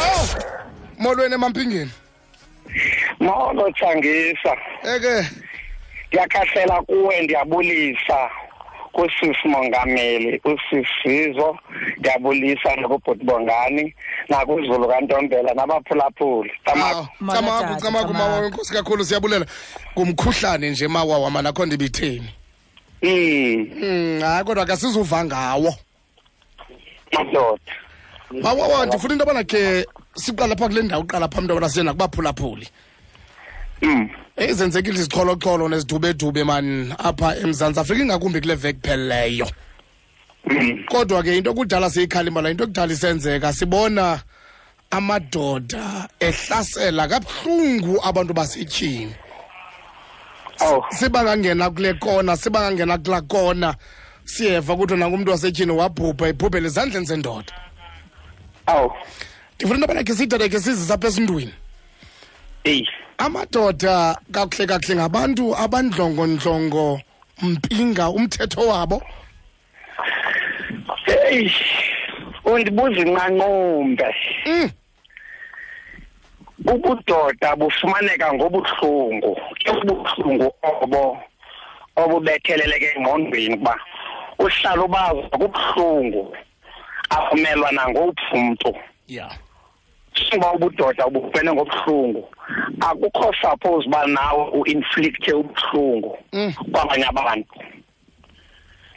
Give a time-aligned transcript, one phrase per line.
[0.00, 0.26] awu
[0.98, 1.90] molweni emampingeni
[3.20, 4.56] molo thangisa.
[4.96, 5.28] Eke.
[6.08, 8.30] Ndiyakhahlela kuwe ndiyabulisa.
[8.92, 11.58] Kusisi mongameli usisizo
[11.98, 13.94] ndiyabulisa nakubhuti bongani
[14.28, 16.52] nakuzulu kantombela nabaphulaphuli.
[16.64, 19.46] Camaku camaku mawa enkosi kakhulu siyabulela.
[19.98, 22.28] Ngumkhuhlane nje mawawa mana akho ndibitheni
[23.02, 25.74] mm Mm, hayi kodwa ke sizuva ngawo.
[27.12, 27.72] Madoda
[28.42, 32.68] mawawa ndifuna into yobana ke siqala phaa kule ndawo uqala phaa mntu yobana siye nakubaphulaphuli
[33.82, 39.48] um eyi zenzekile izixholoxholo nezidubedube mani apha emzantsi afrika ingakumbi kule veki pheleleyo
[40.46, 40.84] mm.
[40.88, 44.22] Kodwa ke into kudala siyikhalimala into kudala isenzeka sibona
[44.90, 49.14] amadoda ehlasela kabuhlungu abantu basetyhini.
[50.58, 53.74] Siba sibangangena kule kona sibangangena kulaa kona
[54.24, 57.52] siyeva kuthiwa nangumntu wasetyhini wabhubha ibhubhele ezandleni zendoda.
[58.66, 58.92] Awu.
[59.56, 61.54] Ndifuna into yobana khe siyithathe khe sizisa apha esindwini
[62.64, 62.88] eyi.
[63.18, 67.00] Amadoda kakuhle kakuhle ngabantu abandlongondlongo
[67.42, 69.02] mpinga umthetho wabo.
[71.30, 71.52] Eyi.
[72.44, 74.14] Undibuza inqanqumbe
[74.46, 74.70] mm.
[76.66, 79.36] ubudoda bufumaneka ngobuhlungu
[79.70, 81.18] ubuhlungu obo
[81.96, 83.74] obubetheleleke engqondweni kuba
[84.44, 86.36] uhlala ubazi kubuhlungu
[87.10, 88.74] akumelwa nangowuphi umntu
[89.08, 89.30] ya
[90.36, 92.28] uba ubudoda ubufene ngobuhlungu.
[92.80, 96.52] Akukho suppose uba nawe u-inflicte ubuhlungu Mm.
[96.72, 97.54] kwabanye abantu.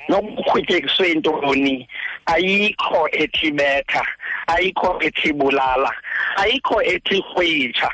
[0.09, 1.87] Nokukhwitekiswe intoni
[2.25, 4.05] ayikho ethi betha
[4.47, 5.91] ayikho ethi bulala
[6.37, 7.89] ayikho ethi krwitsha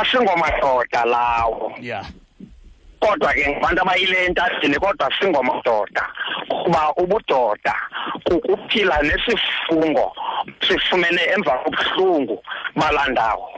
[0.00, 1.72] asingomadoda lawo.
[1.80, 2.04] Ya
[3.04, 6.04] kodwa ke ngabantu abayile entadini kodwa singomadoda.
[6.48, 7.74] Kuba ubudoda
[8.24, 10.12] kukuphila nesifungo
[10.68, 12.42] sifumene emva kobuhlungu
[12.76, 13.48] balandawo.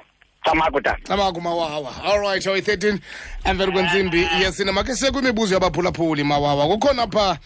[1.05, 2.99] Camaku mawawa all right oyi 13
[3.45, 6.67] emveni kwentsimbi yesine makhe siye kwimibuzo yabaphulaphuli mawawa.
[6.69, 7.39] Kukhona pha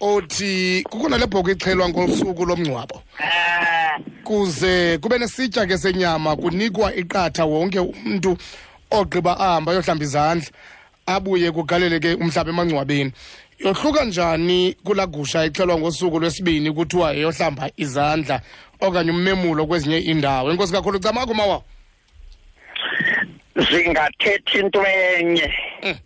[0.00, 3.02] othi kukhona le bhoko ixhelwa ngosuku lomngcwabo?
[4.24, 8.38] Kuze kube nesitya ke senyama kunikwa iqatha wonke umntu
[8.90, 10.48] ogqiba ahamba ayohlamba izandla.
[11.08, 13.12] Abuye kugalele ke umhlaba emangcwabeni.
[13.58, 18.40] Yohluka njani kulaa gusha ixhelwa ngosuku lwesibini kuthiwa yeyohlamba izandla
[18.80, 20.50] okanye ummemulo kwezinye iindawo?
[20.50, 21.62] Enkosi kakhulu camakho mawawa
[23.70, 25.54] zingathethi into enye.
[25.82, 25.98] Mm.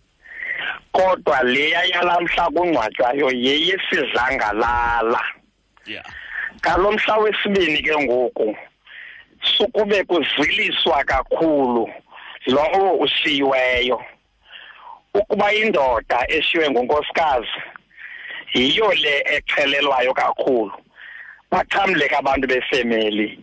[0.93, 5.21] kodwa leya yalamhla kungcwatywayo yeyesizangalala
[5.85, 6.05] yeah.
[6.61, 8.57] ngalomhla wesibini ke ngoku
[9.57, 11.89] sukube kuziliswa kakhulu
[12.45, 14.01] lowo ushiyiweyo
[15.13, 17.59] ukuba indoda eshiywe ngunkosikazi
[18.53, 20.71] yiyo le exhelelwayo kakhulu.
[21.51, 23.39] Baxhamleka abantu befemeli.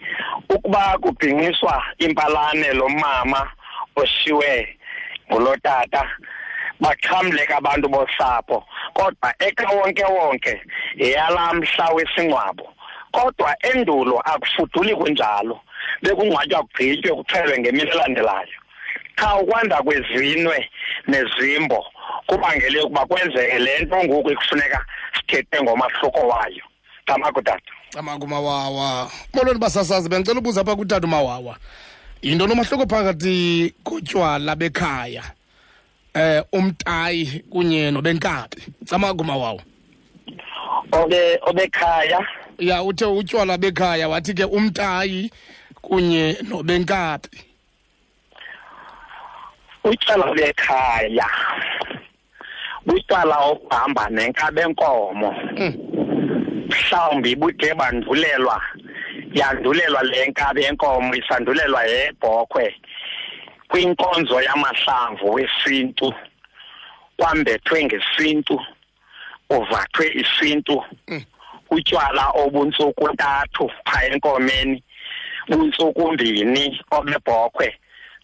[0.48, 3.50] Ukuba kubhinqiswa impalane lo mama
[3.96, 4.78] oshiwe
[5.30, 6.02] ngulotata
[6.80, 8.64] baxhamleka abantu bosapho.
[8.94, 10.62] Kodwa ekawonke wonke
[10.96, 12.66] yeyalamhla wesingcwabo
[13.12, 15.60] kodwa endulo akufuduli kunjalo.
[16.02, 18.58] Bekungcwatywa kugqitywe kuxhelwe ngemini elandelayo
[19.20, 20.70] cha ukwanda kwezinwe
[21.08, 21.86] nezimbo
[22.26, 24.84] kubangele ukuba kwenzeke le nto ngoku ekufuneka
[25.16, 26.64] sithethe ngomahluko wayo.
[27.06, 29.10] Tamakutata camaku mawawa.
[29.34, 31.56] Molweni basasazi bendicela ubuza apha kutata umawawa.
[32.22, 35.22] Yinto nomahluko phakathi kotywala bekhaya
[36.14, 38.62] eh umtayi kunye nobenkabi?
[38.86, 39.62] Camaku mawawa.
[40.92, 42.26] Obe obekhaya.
[42.58, 45.30] Ya uthe utywala bekhaya wathi ke umtayi
[45.82, 47.49] kunye nobenkabi
[49.84, 51.26] utywala bekhaya
[52.86, 55.74] butywala obuhamba nenkabenkomo Mm.
[56.70, 58.62] mhlawumbi bude bandulelwa
[59.34, 62.74] yandulelwa le nkabi yenkomo isandulelwa yebhokhwe.
[63.68, 66.14] Kwinkonzo yamahlamvu wesintu
[67.16, 68.60] kwambethwe ngesintu
[69.50, 70.84] uvathwe isintu.
[71.08, 71.22] Mm.
[71.70, 74.82] utywala obuntsuku ntathu phaa enkomeni
[75.48, 77.78] buntsuku mbini obebhokhwe.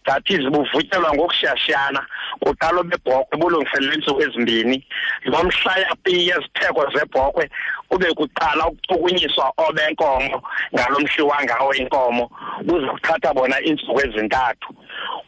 [0.07, 2.01] That is buvutyelwa ngokushiyashiyana
[2.39, 4.87] kuqala obebhokhwe bulungiselelwe iintsuku ezimbini.
[5.23, 7.49] Lo mhla yapiye izitheko zebhokhwe
[7.89, 10.41] kube kuqala ukuchukunyiswa obenkomo
[10.73, 12.31] ngalo mhliwa ngawo inkomo
[12.65, 14.69] buze kuthatha bona iintsuku ezintathu.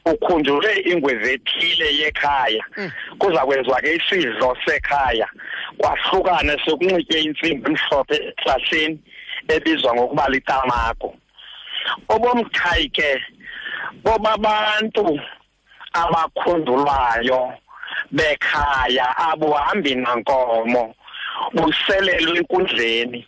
[0.06, 2.64] Ukhunjulwe ingwevu ethile yekhaya.
[3.20, 5.28] Kuza kwenziwa ke isidlo sekhaya.
[5.78, 9.00] Kwahlukane sekunxitywe intsimbi emhlophe ehlahleni
[9.48, 11.16] ebizwa ngokuba litamako.
[12.10, 13.22] Obomthayi ke
[14.04, 15.20] bobabantu
[15.94, 17.54] abakhundulwayo
[18.12, 20.96] bekhaya abuhambi nankomo
[21.54, 23.26] buselelwe enkundleni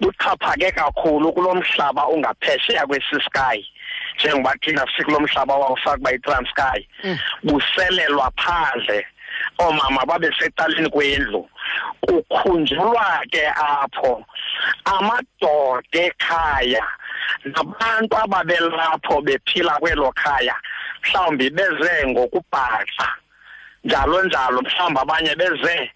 [0.00, 3.66] buxhaphake kakhulu kulo mhlaba ungaphesheya kwesisky
[4.16, 6.86] njengoba thina sikulo mhlaba wawusakuba yi-transkay
[7.42, 9.06] buselelwa phandle.
[9.58, 11.48] Oomama babesecaleni kwendlu
[12.00, 14.24] kukhunjulwa ke apho
[14.84, 16.84] amadoda ekhaya
[17.44, 20.56] nabantu ababelapho bephila kwelo khaya
[21.02, 23.08] mhlawumbi beze ngokubhaxa
[23.84, 25.90] njalo njalo mhlawumbi abanye beze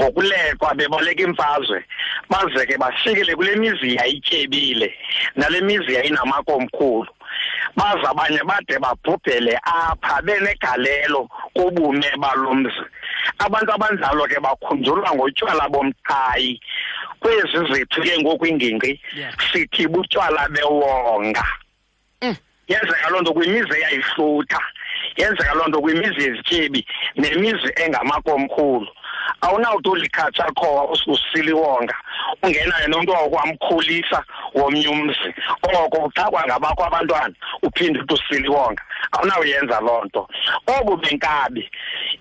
[0.00, 1.84] ngokulekwa bebaleka imfazwe
[2.30, 4.94] baze ke bafikele kule mizi yayityebile
[5.36, 7.08] nale mizi yayinamakomkhulu.
[7.76, 12.84] Baza abanye bade babhubhele apha benegalelo kubume balomzi
[13.38, 16.60] abantu abanjalo ke bakhunjulwa ngotywala bomqhayi
[17.20, 19.32] kwezi zethu ke ngoku ingingqi Yeah.
[19.52, 21.44] sithi butywala bewonga.
[22.22, 22.36] Mm.
[22.68, 24.60] yenzeka loo nto kwimizi eyayihlutha
[25.16, 26.86] yenzeka loo nto kwimizi yezityebi
[27.16, 28.88] nemizi engamakomkhulu.
[29.40, 31.94] Awunawuthi ulikhatsha khowa ususiliwonga
[32.42, 34.24] ungenayo nomntu wakwamkhulisa
[34.54, 35.34] womnye umzi.
[35.62, 38.82] Oko uxakwa ngabakho abantwana uphinde uthi usiliwonga.
[39.12, 40.28] Awunawuyenza loo nto.
[40.66, 41.70] Obu benkabi i- i-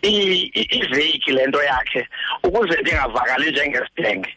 [0.01, 2.07] iveki le nto yakhe
[2.43, 4.29] ukuze ndingavakali njengesidenge.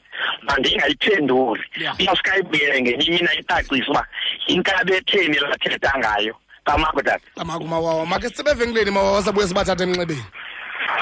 [0.42, 1.62] Mandingayiphenduli.
[1.76, 2.00] Yeah.
[2.00, 4.06] iyasuke ayibuyele ngenye imini ayicacise uba
[4.46, 6.34] inkabi etheni lathetha ngayo?
[6.64, 8.06] Kamako tata amako mawawa.
[8.06, 10.24] Make sibe evenkileni mawawa sabuye sibathathe emnxebeni.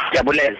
[0.09, 0.59] Ndiyabulela.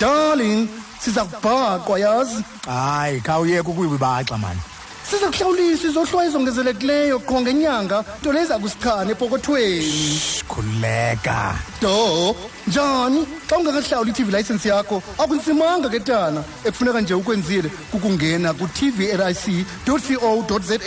[0.00, 0.68] Darling
[0.98, 2.44] siza kubhaqwa yazi?
[2.66, 4.60] Hayi khawuyeka ukuyibaxa mani
[5.10, 11.54] siza kuhlawulisa izohlwayo ezongezelekileyo qho ngenyanga nto leyo iza kusichana epokothweni khululeka.
[11.80, 13.26] Do njani?
[13.48, 16.44] Xa ungakahlawuli i-tv license yakho akunsimanga ke tana.
[16.64, 20.78] Ekufuneka nje ukwenzile kukungena ku-tv ric co za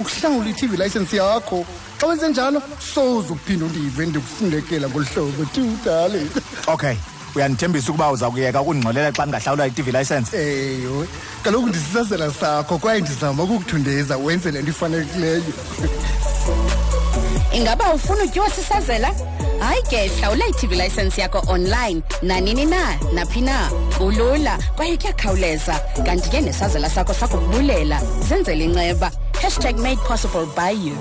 [0.00, 1.66] ukuhlawula i-tv license yakho.
[1.98, 2.62] Xa wenze njalo
[2.94, 5.44] soze ukuphinda undive ndikufundekela ngolu hlobo.
[5.54, 6.30] Tu darling.
[6.66, 6.96] Okay
[7.34, 10.36] uyandithembisa ukuba uza kuyeka ukundingxolela xa ndingahlawula i-tv license?
[10.36, 11.06] Eyo
[11.42, 15.42] kaloku ndisisazela sakho kwaye ndizama ukukuthundeza wenze le nto ifanelekileyo.
[17.52, 19.14] Ingaba ufuna utyiwa sisazela
[19.60, 22.02] hayi ke hlawula i-tv license yakho online.
[22.22, 22.98] Nanini na?
[23.14, 23.70] Naphi na?
[23.98, 25.80] Kulula kwaye kuyakhawuleza.
[26.06, 29.10] Kanti ke nesazela sakho sakubulela zenzele inceba
[29.42, 30.96] hashtag made possible by you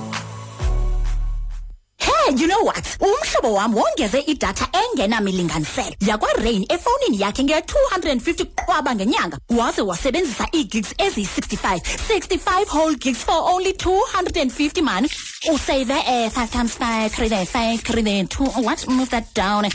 [2.28, 2.98] Eh, you know what?
[3.00, 11.80] Umhlobo wam wongeze idatha engenamilinganiselo yakwa-rain efowunini yakhe nge-250 kwaba ngenyanga waze wasebenzisa ii-gigs eziyi-65
[12.08, 15.10] 65 whole gigs for only 250 man.
[15.54, 18.88] Usave eh 5 times 5 3 eh, 5 3 eh, 2 what?
[18.88, 19.66] Move that down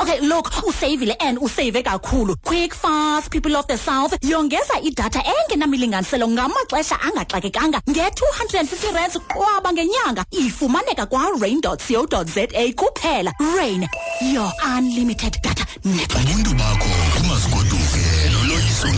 [0.00, 2.36] Okay, look, usavile and usave kakhulu.
[2.44, 4.12] Quick, fast, people of the south.
[4.22, 10.24] Yongeza idatha engenamilinganiselo ngamaxesha angaxakekanga nge-250 rands qwaba ngenyanga.
[10.30, 13.32] Ifumaneka kwa-rain.co.za kuphela.
[13.56, 13.88] Rain,
[14.22, 16.24] your unlimited data network.
[16.24, 18.88] ubuntu bakho kumazigoduke noloyiso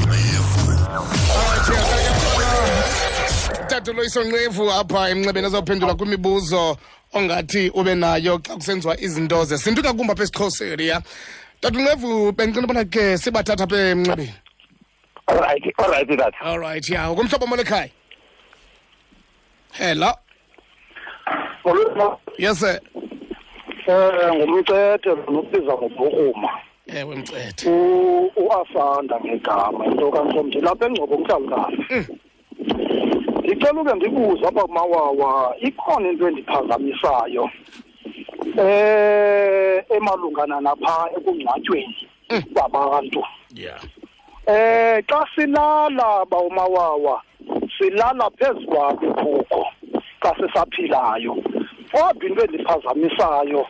[4.24, 6.76] ngqevu tata apha emnxebeni azawuphendula kwimibuzo
[7.12, 11.02] ongathi ube nayo xa kusenziwa izinto zesintu kakumba apha esixhoseni ya
[11.60, 14.34] tata nqevu bendicela ubona ke sibathatha apha emnxebeni.
[15.28, 17.90] Olrayithi olrayithi tata allright ya kumhlobo molekhaya
[19.72, 20.12] hello?
[22.38, 22.80] Yes sir.
[23.86, 26.50] Eh ngumcethe nokubiza ngobhukuma
[26.86, 27.24] ewe
[27.66, 32.06] u uasanda ngegama into kaNsomthi lapha engcobo mhlawumkani
[33.50, 37.50] Ngicela uke ndibuze apha kumawawa ikhona into endiphazamisayo
[38.58, 41.96] eh emalungana napha ekungcwatyweni
[42.54, 43.22] kwabantu.
[43.54, 43.80] Yeah.
[44.46, 47.22] Eh xa silala bawumawawa
[47.78, 49.66] silala phezu kwabo iphukho
[50.22, 51.34] xa sisaphilayo
[51.92, 53.66] kodwa into endiphazamisayo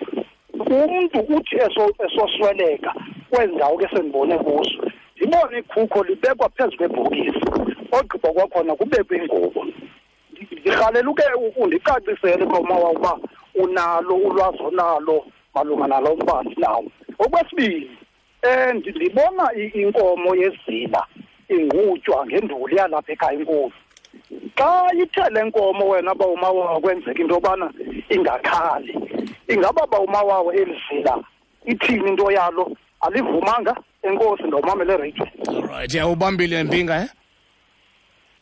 [0.59, 2.95] umntu uthi eso- esosweleka
[3.31, 7.41] kwezi ndawo ke sendibone kuzo ndibone ikhukho libekwa phezu kwebhokisi.
[7.93, 9.65] Ogqiba kwakhona kubekwe ingubo.
[10.33, 11.23] Ndi- ndirhalela uke
[11.57, 13.19] undicacisele bawumawa uba
[13.55, 16.85] unalo ulwazi onalo malunga nalo mbandi nawo
[17.19, 17.91] okwesibili
[18.43, 21.07] um ndibona inkomo yezila
[21.49, 23.73] ingqutywa ngenduli yalapha ekhaya inkulu.
[24.57, 27.71] Xa ithe le nkomo wena bawumawawa kwenzeka into yobana
[28.09, 28.95] ingakhali
[29.49, 31.19] ingaba bawumawawa elizila
[31.67, 32.77] ithini into yalo?
[33.01, 36.65] Alivumanga enkosi ndawumamele radio allright ya ubambile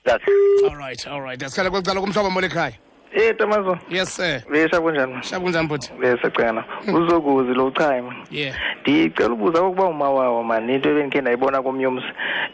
[0.09, 0.25] tata
[0.71, 2.73] allright allright asikhale kwekucala kumhlobo molekhaya
[3.13, 5.23] Eh Tamazo, yes sir besha kunjani?
[5.23, 6.65] shabu kunjani bhuti Besacela.
[6.95, 8.15] Uzokuzi lo chayima.
[8.31, 12.07] yeah Ndicela ubuza ukuba umawawa man into ebendikhe ndayibona komyumsi.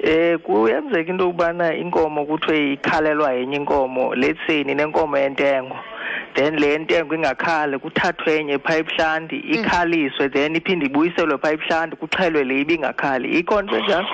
[0.03, 5.77] Eh kuyenzeka into yokubana inkomo kuthiwe ikhalelwa yenye inkomo let's say ninenkomo yentengo.
[6.35, 12.45] Then le ntengo ingakhali kuthathwe enye phaa ebuhlanti ikhaliswe then iphinde ibuyiselwe phaa ebuhlanti kuxhelwe
[12.45, 14.09] le ibingakhali ikhona nto enjalo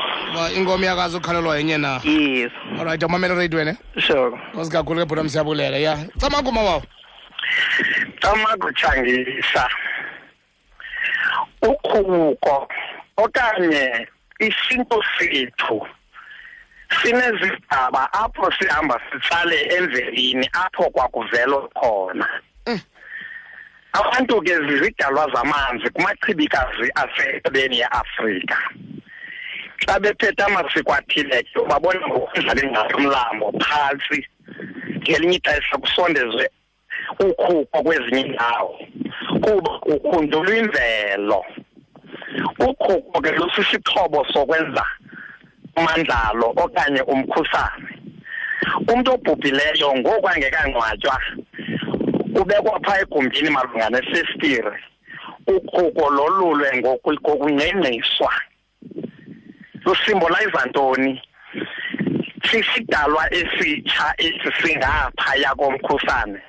[0.57, 2.01] inkomo yakazi ukhalelwa yenye na?
[2.05, 2.53] Yes.
[2.79, 3.77] Olright awumamela wena.
[3.99, 4.39] Sure.
[4.55, 5.99] Kosi kakhulu ke bhutam msiyabulela ya.
[6.21, 6.83] Camakuma wawo.
[8.21, 9.69] Camakutshangisa
[11.63, 12.69] ukhuko
[13.17, 14.09] okanye
[14.39, 15.87] isinto sethu
[17.03, 22.29] sinezigaba apho sihamba sitsale emvelini apho kwakuvelwa khona.
[23.93, 28.59] Abantu ke zizidalwa zamanzi kumachibikazi asebeni yeAfrika.
[29.87, 34.27] Xa bephethe amasiko athile ke babona ngokudlala ingalo umlambo phantsi
[34.99, 36.51] ngelinye ixesha kusondezwe
[37.19, 38.79] ukhuko kwezinye indawo
[39.43, 41.45] kuba kukhundulwa imvelo.
[42.59, 44.85] Ukhuko ke lusisixhobo sokwenza
[45.77, 47.91] umandlalo okanye umkhusane
[48.89, 51.17] umuntu obhubhileyo ngoku angekangcwatywa
[52.41, 54.73] ubekwa phaa egumbini malunga nesestire
[55.47, 58.33] ukhuko lolulwe ngokungengqiswa
[59.85, 61.23] lusimbolayiza ntoni?
[62.51, 66.41] Sisidalwa esitsha esi singaphaya komkhusane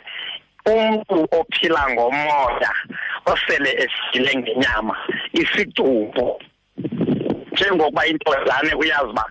[0.66, 2.72] umntu ophila ngomoya
[3.25, 4.96] osele esile ngenyama
[5.34, 6.42] isidumbu.
[7.51, 9.25] Njengokuba intozane uyazi uba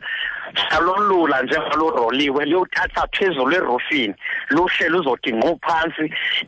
[0.71, 4.15] salolula njengaluroliwe liyothatha phezulu erufini
[4.51, 6.05] luhle luzothi ngqu phantsi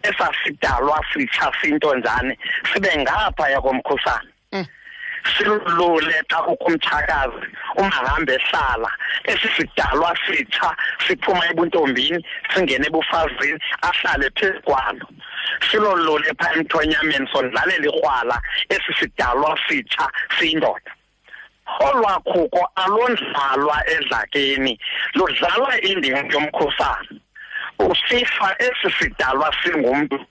[0.08, 2.38] esasidalwa sitsha sintonjane
[2.72, 4.32] sibe ngaphaya komkhusane
[5.36, 8.90] silulule xa kukho umtshakazi ungahambe ehlala
[9.24, 10.70] esi sidalwa sitsha
[11.06, 12.18] siphuma ebuntombini
[12.54, 15.06] singene ebufazini ahlale phezu kwalo.
[15.70, 18.36] Silolule phaa emthonyameni sondlalela ikrwala
[18.74, 20.06] esi sidalwa sitsha
[20.38, 20.90] siyindoda.
[21.80, 24.78] Olwakhuko alondlalwa edlakeni.
[25.14, 27.20] Ludlalwa indima yomkhusane
[27.78, 30.26] usifa esi sidalwa singumntu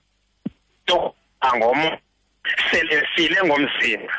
[1.42, 1.98] angomo
[2.72, 4.14] sele sile ngomzimba.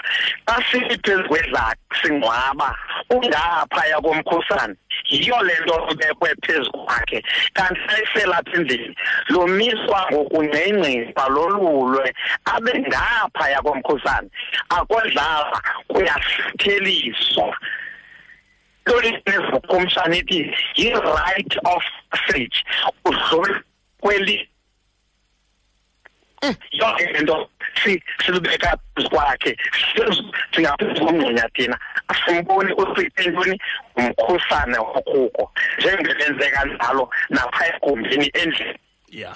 [0.47, 2.77] Xa siphezu kwedlaka singcwaba
[3.11, 4.75] ungaphaya komkhusane
[5.11, 7.23] yiyo le nto ubekwe phezu kwakhe.
[7.55, 8.97] Kanti ayiselapha endlini
[9.29, 12.13] lomiswa ngokungcengciswa lolulwe
[12.45, 14.29] abe ngaphaya komkhusane
[14.69, 17.57] akodlala kuyasitheliswa
[18.87, 22.65] lolinezokumshana ithi yi-right of passage.
[23.05, 23.63] Udlula
[24.01, 24.49] kweli
[26.73, 27.49] yonke lento
[28.25, 28.79] silubeka
[29.11, 29.57] kwakhe.
[30.53, 31.79] Singaphezu komngxunya thina.
[32.09, 33.61] Asimboni usitentoni
[33.97, 38.79] umkhusane wokuko njengelenzeka njalo napha egumbini endlini.
[39.09, 39.35] Ya.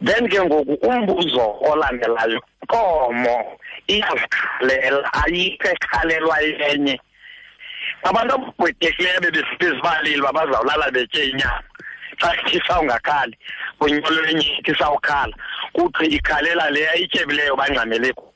[0.00, 3.58] Then ke ngoku umbuzo olandelayo inkomo
[3.88, 7.00] iyazikhalela ayikho ekhalelwa yenye.
[8.02, 11.62] Abantu abugwedekileyo bebesibalile babazawulala betye inyama.
[12.20, 13.38] Xa ityisa ungakhali
[13.84, 15.34] unyolo lenye ityisa ukhala
[15.72, 18.28] kuthi ikhalela le ayityebileyo bangxamele ku.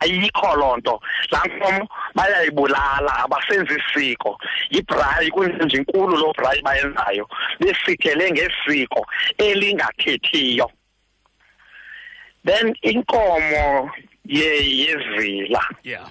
[0.00, 1.00] Ayikho loo nto.
[1.30, 4.38] Laa nkomo bayayibulala abasenzi isiko.
[4.70, 7.28] Yibhrayi kunjenje inkulu loo bhrayi bayenzayo
[7.60, 9.06] besikele ngesiko
[9.38, 10.70] elingathethiyo
[12.44, 13.90] then inkomo
[14.24, 14.50] ye
[14.80, 15.62] yezila.
[15.84, 16.02] Ya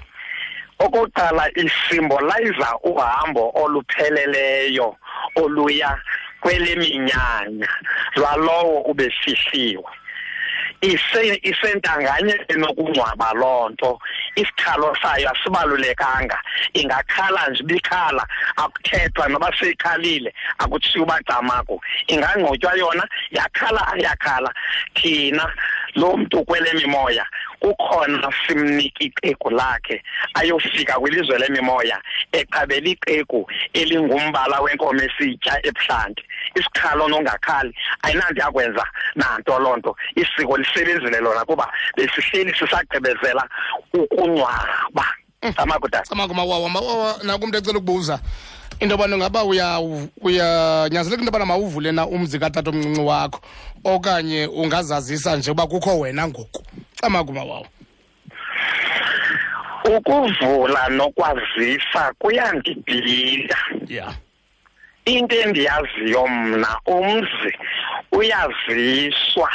[0.80, 4.96] okokuqala isimboliza uhambo olupheleleyo
[5.36, 6.01] oluya
[6.42, 7.70] kweleminyanya
[8.15, 9.91] lwalowo ubefihliwe
[10.82, 14.00] ise isentanganye enokungcwaba loo nto
[14.36, 16.38] isikhalo sayo asibalulekanga.
[16.74, 24.53] Ingakhala nje ibikhala akuthethwa noba seyikhalile akutshiwo uba camako ingangqotywa yona yakhala ayakhala
[24.93, 25.46] thina
[25.96, 27.26] lo mntu kwele mimoya
[27.60, 36.24] kukhona simnika iqegu lakhe ayofika kwilizwe lemimoya eqabela iqegu elingumbala wenkomo esitya ebuhlanti.
[36.56, 38.86] Isikhalo nongakhali ayinanto yakwenza
[39.16, 39.96] nanto loo nto.
[40.16, 43.48] Isiko lisebenzile lona kuba besihleli sisagqibezela
[43.94, 45.06] ukungcwaba
[45.58, 48.20] amakudala camakuma wawa mawawa nakumntu ecela ukubuza
[48.80, 53.40] into yobana ngaba uyanyanzeleka into yobana mawuvule na umzi katata omncinci wakho
[53.84, 56.64] okanye ungazazisa nje uba kukho wena ngoku.
[57.02, 57.68] Amakumawawa
[59.98, 63.58] ukuvula nokwazisa kuyandibhida.
[63.88, 64.14] Ya.
[65.06, 67.58] Into endiyaziyo mna umzi
[68.12, 69.52] uyaziswa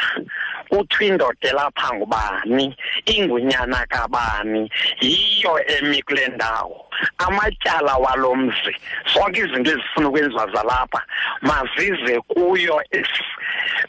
[0.69, 4.71] kuthiwa indoda elapha ngubani ingunyana kabani
[5.01, 6.85] yiyo emi kule ndawo.
[7.19, 8.77] Amatyala walo mzi
[9.15, 11.03] zonke izinto ezifuna ukwenziwa zalapha
[11.41, 13.25] mazize kuyo esi-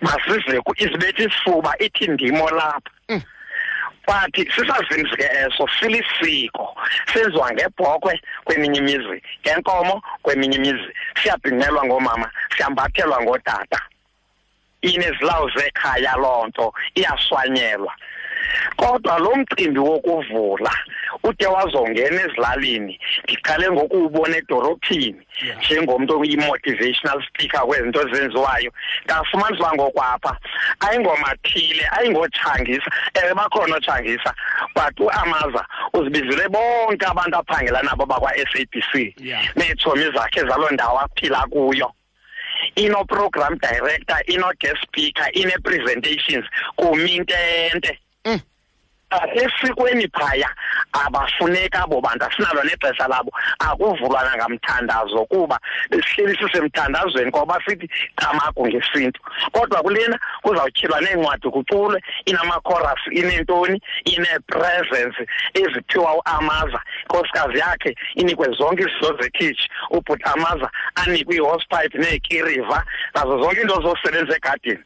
[0.01, 2.91] mazize ku izibetha isifuba ithi ndimo lapha.
[4.07, 6.75] But sisazimzi ke eso silisiko
[7.13, 10.89] senziwa ngebhokhwe kweminye imizi ngenkomo kweminye imizi
[11.21, 13.79] siyabhinqelwa ngoomama siyambathelwa ngootata
[14.81, 17.93] inezilawu zekhaya loo nto iyaswanyelwa.
[18.75, 20.71] Kodwa lo mcimbi wokuvula
[21.23, 25.21] ude wazongena ezilalini ndiqale ngokuwubona edorophini
[25.57, 28.71] njengomntu oyi-motivational speaker kwezinto ezenziwayo.
[29.05, 30.37] Ndafumanisa uba ngokwapha
[30.79, 32.91] ayingomathile ayingotshangisa
[33.23, 34.33] ewe bakhona otshangisa
[34.75, 39.15] but uamaza uzibizele bonke abantu aphangela nabo bakwa-s a b c.
[39.55, 41.91] Neetshomi zakhe zaloo ndawo aphila kuyo.
[42.75, 46.45] Ino-program director ino-guest speaker ine-presentations
[46.75, 47.99] kumi intente
[49.11, 50.49] esikweni phaya
[50.93, 53.31] abafuneka abo bantu asinalo nexesha labo.
[53.59, 59.21] Akuvulwa nangamthandazo kuba besihleli sisemthandazweni ngoba sithi camagu ngesintu.
[59.51, 66.81] Kodwa kulena kuzawutyhilwa neencwadi kuculwe inamacoras ineentoni ine-presence eziphiwa uamaza.
[67.03, 69.69] Inkosikazi yakhe inikwe zonke izinto zekhitshi.
[69.89, 72.83] Ubhuti amaza anikwe i-hosepipe neekiriva.
[73.15, 74.83] Nazo zonke iinto zokusebenza egadini.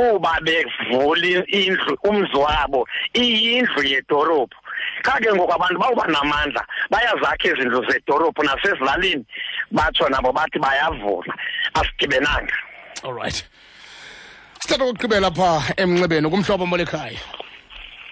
[0.00, 4.56] Kuba bevula indlu umzi wabo iyindlu yedorobhu
[5.04, 9.24] xa ke ngoku abantu bawuba namandla bayazakha izindlu zedorobhu nasezilalini.
[9.72, 11.34] Batsho nabo bathi bayavula
[11.74, 12.56] asidibenanga
[13.04, 13.44] all right.
[14.60, 17.20] Sithatha kokugqibela pha emnxebeni kumhlobo molekhaya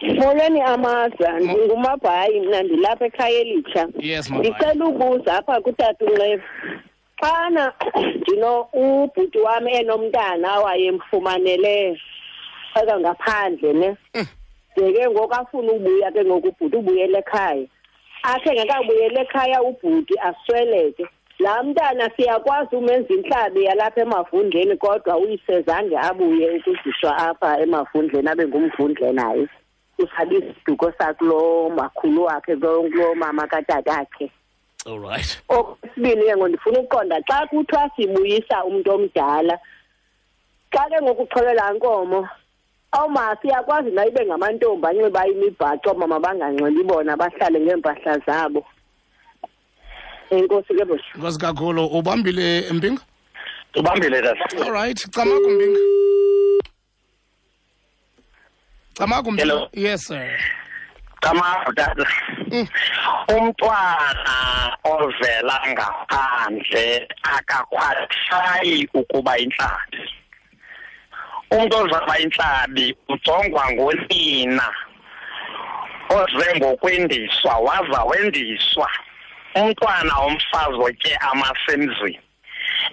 [0.02, 3.88] molweni amaza ndingumabhayi mna ndilapha ekhaya elitsha.
[3.98, 4.50] Yes mabhayi.
[4.50, 6.44] ndicela ubuza apha kutata unxevu
[7.20, 7.72] xana
[8.16, 12.00] ndino ubhuti wam enomntana wayemfumanele
[12.80, 13.96] eka ngaphandle ne?
[14.76, 17.66] De ke ngoku afuna ubuya ke ngoku ubhuti ubuyela ekhaya.
[18.22, 21.06] Akhe ngekabuyela ekhaya ubhuti asweleke.
[21.38, 29.12] Laa mntana siyakwazi umenza intlabi yalapha emavundleni kodwa uyisezange abuye ukuziswa apha emavundleni abe ngumvundle
[29.12, 29.46] naye.
[29.98, 34.30] Usabe isiduko sakulo makhulu wakhe kulo mama katatakhe
[34.86, 35.38] all right.
[35.48, 39.58] Okwesibini ke ngo ndifuna ukuqonda xa kuthiwa sibuyisa umntu omdala
[40.72, 42.28] xa ke ngokuxhelela nkomo
[42.92, 48.64] awuma siyakwazi na ibe ngamantombi anxiba imibhaco mama banganxibi bona bahlale ngeempahla zabo?
[50.30, 53.02] Enkosi ke bosi nkosi kakhulu ubambile mpinga
[53.76, 55.80] ubambile tata all right camagu mpinga
[58.94, 60.38] camagu mpinga yes sir.
[61.20, 62.06] Camagu tata
[63.28, 64.36] umntwana
[64.84, 70.02] ovela ngaphandle akakhwalifayi ukuba intlabi
[71.50, 74.68] umntu ozaba intlabi ujongwa ngonina
[76.08, 78.90] oze ngokwendiswa waza wendiswa.
[79.54, 82.20] Umntwana womfazi otye amasemzini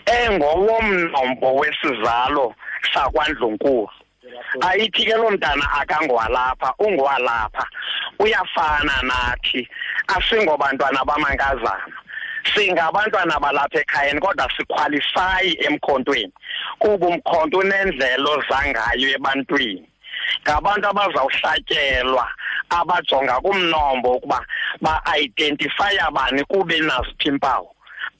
[0.05, 2.55] engowomnombo wesizalo
[2.93, 3.89] sakwandlunkulu.
[4.61, 7.65] Ayithi ke loo mntana akangowalapha ungowalapha.
[8.19, 9.67] Uyafana nathi.
[10.07, 11.95] Asingobantwana bamankazana.
[12.53, 16.33] Singabantwana balapha ekhayeni kodwa sikhwalifayi emkhontweni.
[16.79, 19.89] Kuba umkhonto unendlelo zangayo ebantwini.
[20.43, 22.27] Ngabantu abazawuhlatyelwa
[22.69, 24.45] abajonga kumnombo ukuba
[24.81, 27.75] ba-identifya bani kube naziphi impawu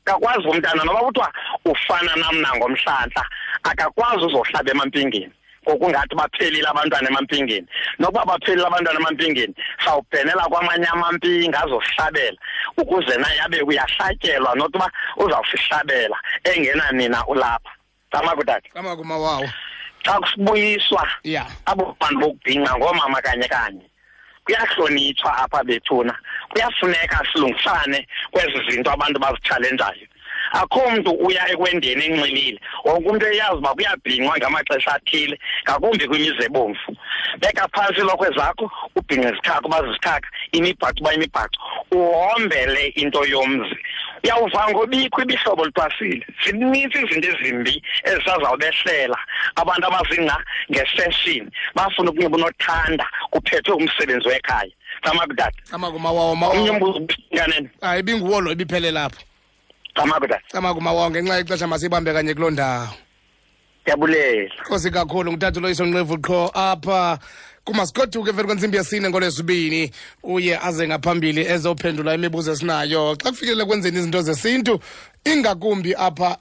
[0.06, 1.34] akakwazi umntana noba kuthiwa
[1.66, 3.26] ufana nam nangomhlahla
[3.64, 5.34] akakwazi uzohlaba emampingeni
[5.68, 7.68] ngokungathi baphelile abantwana emampingeni
[8.00, 9.54] nokuba baphelile abantwana emampingeni
[9.86, 12.38] sawubhenela kwamanye amampinga azohlabela
[12.78, 17.72] ukuze naye abe uyahlatyelwa not uba uzawusihlabela engena nina ulapha.
[18.12, 19.50] Camakutata camagu mawawo
[20.06, 21.46] xa kusibuyiswa ya.
[21.66, 23.86] abo bantu bokubhinqa ngoomama kanye kanye.
[24.46, 26.14] Kuyahlonitshwa apha bethuna.
[26.50, 30.08] Kuyafuneka silungisane kwezi zinto abantu bazitshalenjayo
[30.62, 32.60] akho mntu uya ekwendeni enxilile.
[32.86, 36.92] Wonke umntu eyazi uba kuyabhinqwa ngamaxesha athile ngakumbi kwimizi ebomvu.
[37.40, 41.60] Beka phantsi ilokhwe zakho ubhinqe izikhaka uba zizikhaka imibhaco uba imibhaco.
[41.92, 43.78] Uhombele into yomzi.
[44.24, 49.20] Uyawuva ngobikho ibihlobo litwasile zinintsi izinto ezimbi ezisazawubehlela
[49.56, 50.38] abantu abazingca
[50.72, 54.72] ngeseshini bafuna ukunxiba unothanda kuphethwe umsebenzi wekhaya.
[55.04, 59.22] Camakudade camagu mawawo omnye mawawo umbuzo kanene hayi ibinguwolo ibiphele lapho
[59.96, 62.88] camakudade camagu mawawo ngenxa yexesha masibambe kanye kuloo ndawo.
[63.82, 67.20] Ndiyabulela nkosi kakhulu ngutata uloyiso nqevu qho apha
[67.66, 69.92] kumasikoduke emveni kwentsimbi yesine ngolwesibini
[70.24, 73.16] uye aze ngaphambili ezophendula imibuzo esinayo.
[73.16, 74.80] Xa kufikelele kwenzeni izinto zesintu
[75.26, 76.38] ingakumbi apha